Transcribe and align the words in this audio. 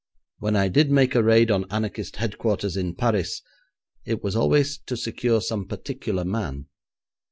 When 0.39 0.55
I 0.55 0.67
did 0.67 0.89
make 0.89 1.13
a 1.13 1.21
raid 1.21 1.51
on 1.51 1.69
anarchist 1.71 2.15
headquarters 2.15 2.75
in 2.75 2.95
Paris, 2.95 3.43
it 4.03 4.23
was 4.23 4.35
always 4.35 4.79
to 4.79 4.97
secure 4.97 5.41
some 5.41 5.67
particular 5.67 6.25
man. 6.25 6.65